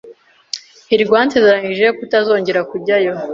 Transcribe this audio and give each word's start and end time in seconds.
hirwa 0.89 1.15
yansezeranije 1.19 1.87
kutazongera 1.97 2.61
kujyayo. 2.71 3.13